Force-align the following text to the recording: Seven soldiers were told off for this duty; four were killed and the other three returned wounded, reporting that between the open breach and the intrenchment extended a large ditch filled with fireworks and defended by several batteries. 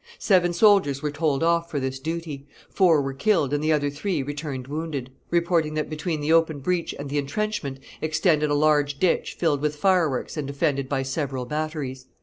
Seven 0.17 0.51
soldiers 0.51 1.03
were 1.03 1.11
told 1.11 1.43
off 1.43 1.69
for 1.69 1.79
this 1.79 1.99
duty; 1.99 2.47
four 2.71 3.03
were 3.03 3.13
killed 3.13 3.53
and 3.53 3.63
the 3.63 3.71
other 3.71 3.91
three 3.91 4.23
returned 4.23 4.65
wounded, 4.67 5.11
reporting 5.29 5.75
that 5.75 5.91
between 5.91 6.21
the 6.21 6.33
open 6.33 6.57
breach 6.59 6.95
and 6.97 7.07
the 7.07 7.19
intrenchment 7.19 7.79
extended 8.01 8.49
a 8.49 8.55
large 8.55 8.97
ditch 8.97 9.35
filled 9.35 9.61
with 9.61 9.75
fireworks 9.75 10.37
and 10.37 10.47
defended 10.47 10.89
by 10.89 11.03
several 11.03 11.45
batteries. 11.45 12.07